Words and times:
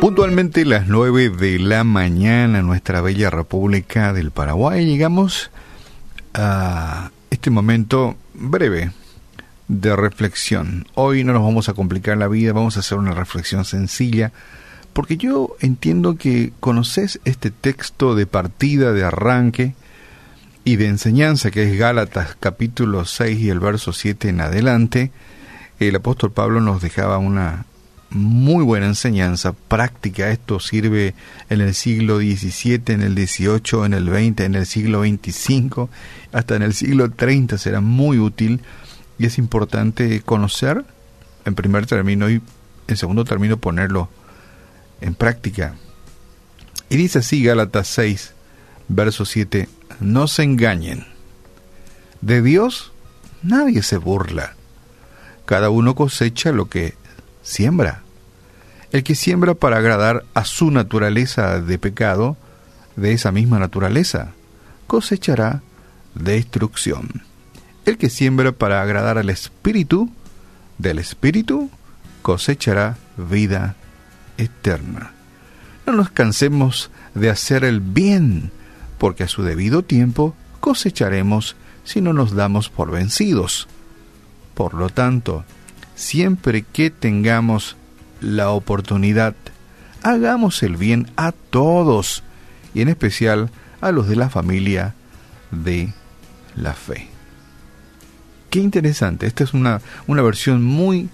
Puntualmente 0.00 0.64
las 0.66 0.86
9 0.86 1.30
de 1.30 1.58
la 1.58 1.82
mañana 1.82 2.58
en 2.58 2.66
nuestra 2.66 3.00
bella 3.00 3.30
República 3.30 4.12
del 4.12 4.30
Paraguay 4.30 4.84
llegamos 4.84 5.50
a 6.34 7.10
este 7.30 7.50
momento 7.50 8.16
breve 8.34 8.92
de 9.68 9.96
reflexión. 9.96 10.86
Hoy 10.94 11.24
no 11.24 11.32
nos 11.32 11.42
vamos 11.42 11.68
a 11.68 11.72
complicar 11.72 12.18
la 12.18 12.28
vida, 12.28 12.52
vamos 12.52 12.76
a 12.76 12.80
hacer 12.80 12.98
una 12.98 13.12
reflexión 13.12 13.64
sencilla, 13.64 14.32
porque 14.92 15.16
yo 15.16 15.56
entiendo 15.60 16.16
que 16.16 16.52
conoces 16.60 17.18
este 17.24 17.50
texto 17.50 18.14
de 18.14 18.26
partida, 18.26 18.92
de 18.92 19.04
arranque 19.04 19.74
y 20.64 20.76
de 20.76 20.86
enseñanza, 20.86 21.50
que 21.50 21.70
es 21.70 21.78
Gálatas 21.78 22.36
capítulo 22.40 23.04
6 23.04 23.38
y 23.38 23.50
el 23.50 23.60
verso 23.60 23.92
7 23.92 24.30
en 24.30 24.40
adelante. 24.40 25.10
El 25.78 25.96
apóstol 25.96 26.32
Pablo 26.32 26.60
nos 26.60 26.80
dejaba 26.80 27.18
una 27.18 27.66
muy 28.10 28.64
buena 28.64 28.86
enseñanza 28.86 29.52
práctica. 29.52 30.30
Esto 30.30 30.60
sirve 30.60 31.14
en 31.50 31.60
el 31.60 31.74
siglo 31.74 32.18
XVII, 32.18 32.80
en 32.86 33.02
el 33.02 33.14
XVIII, 33.14 33.84
en 33.84 33.92
el 33.92 34.08
XX, 34.08 34.40
en 34.40 34.54
el 34.54 34.66
siglo 34.66 35.04
XXV, 35.04 35.88
hasta 36.32 36.56
en 36.56 36.62
el 36.62 36.72
siglo 36.72 37.06
XXX 37.06 37.60
será 37.60 37.80
muy 37.80 38.18
útil 38.18 38.60
y 39.18 39.26
es 39.26 39.36
importante 39.36 40.22
conocer 40.22 40.84
en 41.44 41.54
primer 41.54 41.86
término 41.86 42.30
y 42.30 42.40
en 42.88 42.96
segundo 42.96 43.24
término 43.24 43.58
ponerlo 43.58 44.08
en 45.02 45.14
práctica. 45.14 45.74
Y 46.88 46.96
dice 46.96 47.18
así 47.18 47.42
Gálatas 47.42 47.88
6, 47.88 48.32
verso 48.88 49.24
7, 49.24 49.68
no 50.00 50.28
se 50.28 50.42
engañen. 50.42 51.06
De 52.20 52.42
Dios 52.42 52.92
nadie 53.42 53.82
se 53.82 53.96
burla. 53.96 54.54
Cada 55.46 55.70
uno 55.70 55.94
cosecha 55.94 56.52
lo 56.52 56.68
que 56.68 56.94
siembra. 57.42 58.02
El 58.92 59.02
que 59.02 59.14
siembra 59.14 59.54
para 59.54 59.78
agradar 59.78 60.24
a 60.34 60.44
su 60.44 60.70
naturaleza 60.70 61.60
de 61.60 61.78
pecado, 61.78 62.36
de 62.96 63.12
esa 63.12 63.32
misma 63.32 63.58
naturaleza, 63.58 64.32
cosechará 64.86 65.62
destrucción. 66.14 67.22
El 67.84 67.98
que 67.98 68.08
siembra 68.08 68.52
para 68.52 68.80
agradar 68.80 69.18
al 69.18 69.30
Espíritu, 69.30 70.10
del 70.78 70.98
Espíritu, 70.98 71.70
cosechará 72.22 72.96
vida 73.16 73.76
eterna. 74.38 75.12
No 75.86 75.92
nos 75.92 76.10
cansemos 76.10 76.90
de 77.14 77.30
hacer 77.30 77.64
el 77.64 77.80
bien, 77.80 78.50
porque 78.98 79.24
a 79.24 79.28
su 79.28 79.42
debido 79.42 79.82
tiempo 79.82 80.34
cosecharemos 80.60 81.56
si 81.84 82.00
no 82.00 82.12
nos 82.12 82.34
damos 82.34 82.68
por 82.70 82.90
vencidos. 82.90 83.68
Por 84.54 84.74
lo 84.74 84.88
tanto, 84.88 85.44
siempre 85.94 86.62
que 86.62 86.90
tengamos 86.90 87.76
la 88.20 88.50
oportunidad, 88.50 89.34
hagamos 90.02 90.62
el 90.62 90.76
bien 90.76 91.10
a 91.16 91.32
todos 91.32 92.22
y 92.72 92.80
en 92.80 92.88
especial 92.88 93.50
a 93.80 93.92
los 93.92 94.08
de 94.08 94.16
la 94.16 94.30
familia 94.30 94.94
de 95.50 95.92
la 96.56 96.74
fe. 96.74 97.08
Qué 98.50 98.60
interesante, 98.60 99.26
esta 99.26 99.44
es 99.44 99.52
una, 99.52 99.80
una 100.06 100.22
versión 100.22 100.62
muy 100.62 101.08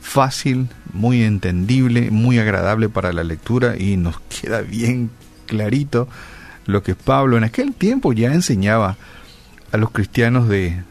fácil, 0.00 0.68
muy 0.92 1.22
entendible, 1.22 2.10
muy 2.10 2.38
agradable 2.38 2.88
para 2.88 3.12
la 3.12 3.24
lectura 3.24 3.76
y 3.76 3.96
nos 3.96 4.20
queda 4.40 4.60
bien 4.60 5.10
clarito 5.46 6.08
lo 6.68 6.82
que 6.82 6.94
Pablo 6.94 7.38
en 7.38 7.44
aquel 7.44 7.72
tiempo 7.72 8.12
ya 8.12 8.32
enseñaba 8.32 8.98
a 9.72 9.76
los 9.78 9.90
cristianos 9.90 10.48
de 10.48 10.82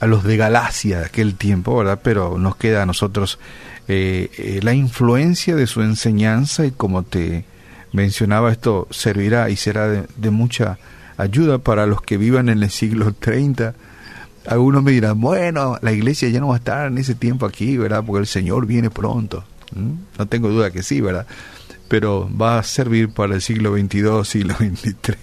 a 0.00 0.06
los 0.06 0.24
de 0.24 0.36
Galacia 0.36 0.98
de 0.98 1.06
aquel 1.06 1.36
tiempo, 1.36 1.76
¿verdad? 1.76 2.00
Pero 2.02 2.36
nos 2.36 2.56
queda 2.56 2.82
a 2.82 2.86
nosotros 2.86 3.38
eh, 3.86 4.28
eh, 4.36 4.60
la 4.62 4.74
influencia 4.74 5.54
de 5.54 5.68
su 5.68 5.82
enseñanza 5.82 6.66
y 6.66 6.72
como 6.72 7.04
te 7.04 7.44
mencionaba, 7.92 8.50
esto 8.50 8.88
servirá 8.90 9.50
y 9.50 9.56
será 9.56 9.88
de, 9.88 10.30
mucha 10.30 10.78
ayuda 11.16 11.58
para 11.58 11.86
los 11.86 12.02
que 12.02 12.16
vivan 12.16 12.48
en 12.48 12.64
el 12.64 12.70
siglo 12.70 13.12
30. 13.12 13.74
Algunos 14.48 14.82
me 14.82 14.90
dirán, 14.90 15.20
bueno, 15.20 15.78
la 15.80 15.92
iglesia 15.92 16.28
ya 16.28 16.40
no 16.40 16.48
va 16.48 16.54
a 16.54 16.58
estar 16.58 16.88
en 16.88 16.98
ese 16.98 17.14
tiempo 17.14 17.46
aquí, 17.46 17.76
¿verdad? 17.76 18.02
Porque 18.04 18.22
el 18.22 18.26
Señor 18.26 18.66
viene 18.66 18.90
pronto. 18.90 19.44
No 20.18 20.26
tengo 20.26 20.48
duda 20.48 20.72
que 20.72 20.82
sí, 20.82 21.00
¿verdad? 21.00 21.26
Pero 21.90 22.30
va 22.40 22.60
a 22.60 22.62
servir 22.62 23.10
para 23.10 23.34
el 23.34 23.42
siglo 23.42 23.72
22, 23.72 24.28
siglo 24.28 24.54
23, 24.60 25.18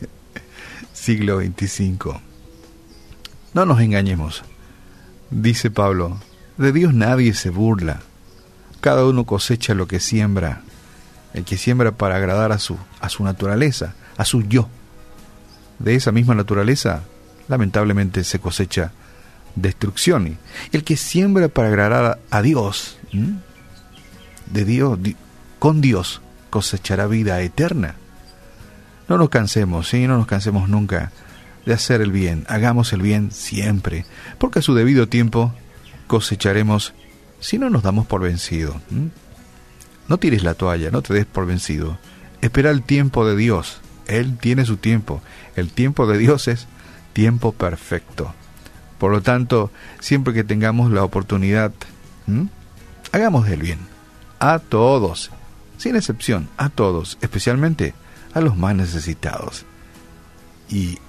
siglo 0.91 1.37
25. 1.37 2.21
No 3.53 3.65
nos 3.65 3.79
engañemos. 3.79 4.43
Dice 5.31 5.71
Pablo, 5.71 6.19
de 6.57 6.73
Dios 6.73 6.93
nadie 6.93 7.33
se 7.33 7.51
burla. 7.51 8.01
Cada 8.81 9.05
uno 9.05 9.23
cosecha 9.23 9.75
lo 9.75 9.87
que 9.87 10.01
siembra. 10.01 10.61
El 11.33 11.45
que 11.45 11.55
siembra 11.55 11.93
para 11.93 12.17
agradar 12.17 12.51
a 12.51 12.59
su, 12.59 12.77
a 12.99 13.07
su 13.07 13.23
naturaleza, 13.23 13.95
a 14.17 14.25
su 14.25 14.41
yo. 14.41 14.67
De 15.79 15.95
esa 15.95 16.11
misma 16.11 16.35
naturaleza, 16.35 17.03
lamentablemente 17.47 18.25
se 18.25 18.39
cosecha 18.39 18.91
destrucción. 19.55 20.37
El 20.73 20.83
que 20.83 20.97
siembra 20.97 21.47
para 21.47 21.69
agradar 21.69 22.19
a 22.29 22.41
Dios, 22.41 22.97
de 24.51 24.65
Dios, 24.65 24.99
con 25.59 25.79
Dios, 25.79 26.21
cosechará 26.57 27.05
vida 27.05 27.39
eterna. 27.41 27.93
No 29.07 29.19
nos 29.19 29.29
cansemos, 29.29 29.89
¿sí? 29.89 30.07
no 30.07 30.17
nos 30.17 30.25
cansemos 30.25 30.67
nunca 30.67 31.11
de 31.67 31.73
hacer 31.75 32.01
el 32.01 32.11
bien. 32.11 32.45
Hagamos 32.49 32.93
el 32.93 33.01
bien 33.03 33.31
siempre, 33.31 34.07
porque 34.39 34.57
a 34.57 34.61
su 34.63 34.73
debido 34.73 35.07
tiempo 35.07 35.53
cosecharemos 36.07 36.95
si 37.39 37.59
no 37.59 37.69
nos 37.69 37.83
damos 37.83 38.07
por 38.07 38.21
vencido. 38.21 38.81
No 40.07 40.17
tires 40.17 40.41
la 40.41 40.55
toalla, 40.55 40.89
no 40.89 41.03
te 41.03 41.13
des 41.13 41.27
por 41.27 41.45
vencido. 41.45 41.99
Espera 42.41 42.71
el 42.71 42.81
tiempo 42.81 43.27
de 43.27 43.35
Dios. 43.35 43.79
Él 44.07 44.39
tiene 44.39 44.65
su 44.65 44.77
tiempo. 44.77 45.21
El 45.55 45.69
tiempo 45.69 46.07
de 46.07 46.17
Dios 46.17 46.47
es 46.47 46.65
tiempo 47.13 47.51
perfecto. 47.51 48.33
Por 48.97 49.11
lo 49.11 49.21
tanto, 49.21 49.69
siempre 49.99 50.33
que 50.33 50.43
tengamos 50.43 50.89
la 50.89 51.03
oportunidad, 51.03 51.71
hagamos 53.11 53.47
el 53.47 53.61
bien. 53.61 53.77
A 54.39 54.57
todos, 54.57 55.29
sin 55.77 55.95
excepción, 55.95 56.49
a 56.57 56.69
todos, 56.69 57.17
especialmente 57.21 57.93
a 58.33 58.41
los 58.41 58.57
más 58.57 58.75
necesitados. 58.75 59.65
Y 60.69 60.99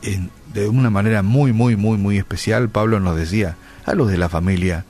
de 0.52 0.68
una 0.68 0.90
manera 0.90 1.22
muy, 1.22 1.52
muy, 1.52 1.76
muy, 1.76 1.98
muy 1.98 2.18
especial, 2.18 2.68
Pablo 2.68 3.00
nos 3.00 3.16
decía, 3.16 3.56
a 3.84 3.94
los 3.94 4.08
de 4.08 4.18
la 4.18 4.28
familia 4.28 4.84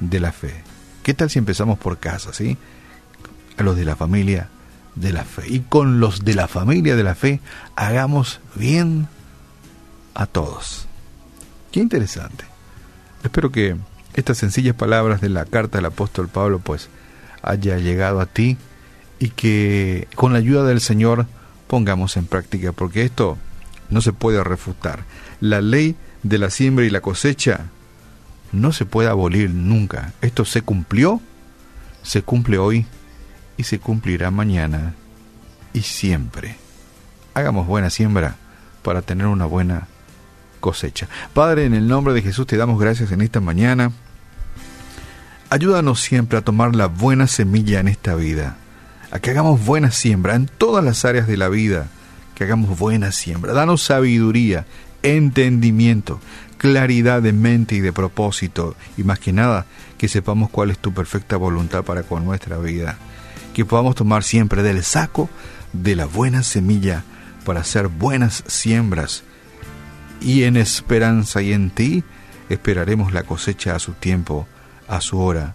de 0.00 0.20
la 0.20 0.32
fe. 0.32 0.62
¿Qué 1.02 1.12
tal 1.12 1.28
si 1.28 1.38
empezamos 1.38 1.78
por 1.78 1.98
casa, 1.98 2.32
sí? 2.32 2.56
A 3.58 3.62
los 3.62 3.76
de 3.76 3.84
la 3.84 3.96
familia 3.96 4.48
de 4.94 5.12
la 5.12 5.24
fe. 5.24 5.42
Y 5.48 5.60
con 5.60 6.00
los 6.00 6.24
de 6.24 6.34
la 6.34 6.48
familia 6.48 6.96
de 6.96 7.02
la 7.02 7.14
fe, 7.14 7.40
hagamos 7.76 8.40
bien 8.54 9.08
a 10.14 10.26
todos. 10.26 10.86
Qué 11.72 11.80
interesante. 11.80 12.44
Espero 13.22 13.50
que 13.50 13.76
estas 14.14 14.38
sencillas 14.38 14.76
palabras 14.76 15.20
de 15.20 15.28
la 15.28 15.44
carta 15.44 15.78
del 15.78 15.86
apóstol 15.86 16.28
Pablo 16.28 16.60
pues 16.60 16.88
haya 17.42 17.78
llegado 17.78 18.20
a 18.20 18.26
ti 18.26 18.56
y 19.24 19.30
que 19.30 20.06
con 20.16 20.34
la 20.34 20.38
ayuda 20.38 20.64
del 20.64 20.82
Señor 20.82 21.24
pongamos 21.66 22.18
en 22.18 22.26
práctica, 22.26 22.72
porque 22.72 23.06
esto 23.06 23.38
no 23.88 24.02
se 24.02 24.12
puede 24.12 24.44
refutar. 24.44 25.04
La 25.40 25.62
ley 25.62 25.96
de 26.22 26.36
la 26.36 26.50
siembra 26.50 26.84
y 26.84 26.90
la 26.90 27.00
cosecha 27.00 27.70
no 28.52 28.70
se 28.74 28.84
puede 28.84 29.08
abolir 29.08 29.48
nunca. 29.48 30.12
Esto 30.20 30.44
se 30.44 30.60
cumplió, 30.60 31.22
se 32.02 32.20
cumple 32.20 32.58
hoy 32.58 32.84
y 33.56 33.62
se 33.62 33.78
cumplirá 33.78 34.30
mañana 34.30 34.92
y 35.72 35.80
siempre. 35.80 36.56
Hagamos 37.32 37.66
buena 37.66 37.88
siembra 37.88 38.36
para 38.82 39.00
tener 39.00 39.26
una 39.26 39.46
buena 39.46 39.88
cosecha. 40.60 41.08
Padre, 41.32 41.64
en 41.64 41.72
el 41.72 41.88
nombre 41.88 42.12
de 42.12 42.20
Jesús 42.20 42.46
te 42.46 42.58
damos 42.58 42.78
gracias 42.78 43.10
en 43.10 43.22
esta 43.22 43.40
mañana. 43.40 43.90
Ayúdanos 45.48 46.02
siempre 46.02 46.36
a 46.36 46.42
tomar 46.42 46.76
la 46.76 46.88
buena 46.88 47.26
semilla 47.26 47.80
en 47.80 47.88
esta 47.88 48.14
vida, 48.16 48.58
a 49.14 49.20
que 49.20 49.30
hagamos 49.30 49.64
buena 49.64 49.92
siembra 49.92 50.34
en 50.34 50.46
todas 50.46 50.84
las 50.84 51.04
áreas 51.04 51.28
de 51.28 51.36
la 51.36 51.48
vida, 51.48 51.86
que 52.34 52.42
hagamos 52.42 52.76
buena 52.76 53.12
siembra. 53.12 53.52
Danos 53.52 53.80
sabiduría, 53.80 54.66
entendimiento, 55.04 56.18
claridad 56.58 57.22
de 57.22 57.32
mente 57.32 57.76
y 57.76 57.80
de 57.80 57.92
propósito, 57.92 58.74
y 58.96 59.04
más 59.04 59.20
que 59.20 59.32
nada, 59.32 59.66
que 59.98 60.08
sepamos 60.08 60.50
cuál 60.50 60.72
es 60.72 60.78
tu 60.78 60.92
perfecta 60.92 61.36
voluntad 61.36 61.84
para 61.84 62.02
con 62.02 62.24
nuestra 62.24 62.58
vida. 62.58 62.98
Que 63.54 63.64
podamos 63.64 63.94
tomar 63.94 64.24
siempre 64.24 64.64
del 64.64 64.82
saco 64.82 65.30
de 65.72 65.94
la 65.94 66.06
buena 66.06 66.42
semilla 66.42 67.04
para 67.44 67.60
hacer 67.60 67.86
buenas 67.86 68.42
siembras. 68.48 69.22
Y 70.20 70.42
en 70.42 70.56
esperanza 70.56 71.40
y 71.40 71.52
en 71.52 71.70
ti 71.70 72.02
esperaremos 72.48 73.12
la 73.12 73.22
cosecha 73.22 73.76
a 73.76 73.78
su 73.78 73.92
tiempo, 73.92 74.48
a 74.88 75.00
su 75.00 75.20
hora, 75.20 75.54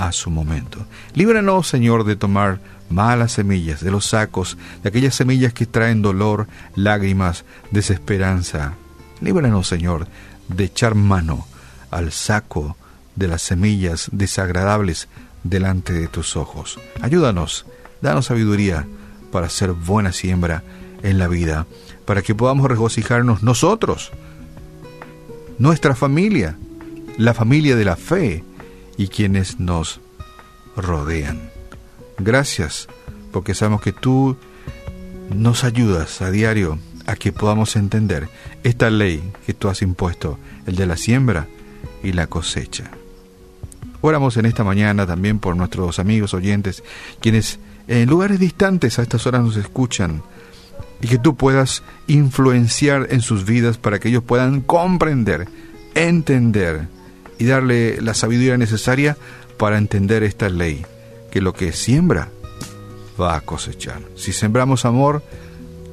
a 0.00 0.12
su 0.12 0.30
momento. 0.30 0.86
Líbranos, 1.14 1.68
Señor, 1.68 2.04
de 2.04 2.16
tomar 2.16 2.58
malas 2.88 3.32
semillas, 3.32 3.84
de 3.84 3.90
los 3.90 4.06
sacos, 4.06 4.56
de 4.82 4.88
aquellas 4.88 5.14
semillas 5.14 5.52
que 5.52 5.66
traen 5.66 6.00
dolor, 6.00 6.48
lágrimas, 6.74 7.44
desesperanza. 7.70 8.72
Líbranos, 9.20 9.68
Señor, 9.68 10.08
de 10.48 10.64
echar 10.64 10.94
mano 10.94 11.46
al 11.90 12.12
saco 12.12 12.78
de 13.14 13.28
las 13.28 13.42
semillas 13.42 14.08
desagradables 14.10 15.08
delante 15.44 15.92
de 15.92 16.08
tus 16.08 16.34
ojos. 16.34 16.80
Ayúdanos, 17.02 17.66
danos 18.00 18.26
sabiduría 18.26 18.86
para 19.30 19.46
hacer 19.46 19.72
buena 19.72 20.12
siembra 20.12 20.62
en 21.02 21.18
la 21.18 21.28
vida, 21.28 21.66
para 22.06 22.22
que 22.22 22.34
podamos 22.34 22.68
regocijarnos 22.68 23.42
nosotros, 23.42 24.12
nuestra 25.58 25.94
familia, 25.94 26.56
la 27.18 27.34
familia 27.34 27.76
de 27.76 27.84
la 27.84 27.96
fe 27.96 28.44
y 29.00 29.08
quienes 29.08 29.58
nos 29.58 29.98
rodean. 30.76 31.50
Gracias, 32.18 32.86
porque 33.32 33.54
sabemos 33.54 33.80
que 33.80 33.94
tú 33.94 34.36
nos 35.34 35.64
ayudas 35.64 36.20
a 36.20 36.30
diario 36.30 36.78
a 37.06 37.16
que 37.16 37.32
podamos 37.32 37.76
entender 37.76 38.28
esta 38.62 38.90
ley 38.90 39.22
que 39.46 39.54
tú 39.54 39.70
has 39.70 39.80
impuesto, 39.80 40.38
el 40.66 40.76
de 40.76 40.84
la 40.84 40.98
siembra 40.98 41.48
y 42.02 42.12
la 42.12 42.26
cosecha. 42.26 42.90
Oramos 44.02 44.36
en 44.36 44.44
esta 44.44 44.64
mañana 44.64 45.06
también 45.06 45.38
por 45.38 45.56
nuestros 45.56 45.98
amigos 45.98 46.34
oyentes, 46.34 46.84
quienes 47.20 47.58
en 47.88 48.06
lugares 48.06 48.38
distantes 48.38 48.98
a 48.98 49.02
estas 49.02 49.26
horas 49.26 49.40
nos 49.40 49.56
escuchan, 49.56 50.22
y 51.00 51.06
que 51.06 51.16
tú 51.16 51.36
puedas 51.36 51.82
influenciar 52.06 53.06
en 53.08 53.22
sus 53.22 53.46
vidas 53.46 53.78
para 53.78 53.98
que 53.98 54.10
ellos 54.10 54.24
puedan 54.24 54.60
comprender, 54.60 55.48
entender 55.94 56.99
y 57.40 57.46
darle 57.46 58.00
la 58.02 58.12
sabiduría 58.12 58.58
necesaria 58.58 59.16
para 59.56 59.78
entender 59.78 60.22
esta 60.22 60.50
ley, 60.50 60.84
que 61.30 61.40
lo 61.40 61.54
que 61.54 61.72
siembra 61.72 62.28
va 63.20 63.34
a 63.34 63.40
cosechar. 63.40 64.02
Si 64.14 64.32
sembramos 64.32 64.84
amor, 64.84 65.22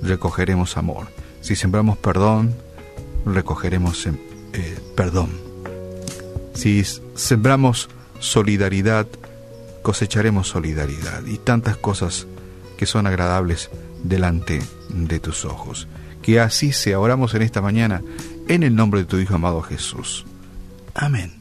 recogeremos 0.02 0.76
amor. 0.76 1.08
Si 1.42 1.56
sembramos 1.56 1.98
perdón, 1.98 2.54
recogeremos 3.26 4.06
eh, 4.08 4.78
perdón. 4.96 5.30
Si 6.54 6.84
sembramos 7.16 7.90
solidaridad, 8.20 9.08
cosecharemos 9.84 10.50
solidaridad 10.50 11.26
y 11.26 11.38
tantas 11.38 11.78
cosas 11.78 12.28
que 12.76 12.86
son 12.86 13.08
agradables 13.08 13.70
delante 14.04 14.62
de 14.90 15.20
tus 15.20 15.46
ojos. 15.46 15.88
Que 16.22 16.42
así 16.42 16.74
sea. 16.74 17.00
Oramos 17.00 17.34
en 17.36 17.42
esta 17.42 17.62
mañana 17.62 18.02
en 18.50 18.64
el 18.64 18.76
nombre 18.76 19.00
de 19.02 19.06
tu 19.06 19.18
Hijo 19.18 19.36
amado 19.36 19.62
Jesús. 19.62 20.26
Amén. 20.94 21.37